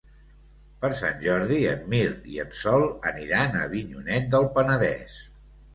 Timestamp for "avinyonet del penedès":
3.69-5.25